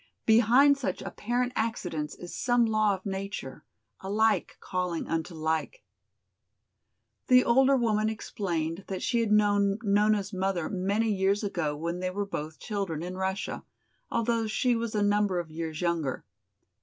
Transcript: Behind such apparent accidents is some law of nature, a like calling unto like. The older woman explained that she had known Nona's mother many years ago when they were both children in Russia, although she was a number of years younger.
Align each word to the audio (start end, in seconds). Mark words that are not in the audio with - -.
Behind 0.25 0.75
such 0.79 1.03
apparent 1.03 1.53
accidents 1.55 2.15
is 2.15 2.35
some 2.35 2.65
law 2.65 2.95
of 2.95 3.05
nature, 3.05 3.63
a 3.99 4.09
like 4.09 4.57
calling 4.59 5.07
unto 5.07 5.35
like. 5.35 5.83
The 7.27 7.43
older 7.43 7.75
woman 7.77 8.09
explained 8.09 8.85
that 8.87 9.03
she 9.03 9.19
had 9.19 9.31
known 9.31 9.77
Nona's 9.83 10.33
mother 10.33 10.69
many 10.71 11.13
years 11.13 11.43
ago 11.43 11.75
when 11.77 11.99
they 11.99 12.09
were 12.09 12.25
both 12.25 12.57
children 12.57 13.03
in 13.03 13.15
Russia, 13.15 13.63
although 14.09 14.47
she 14.47 14.75
was 14.75 14.95
a 14.95 15.03
number 15.03 15.37
of 15.39 15.51
years 15.51 15.81
younger. 15.81 16.25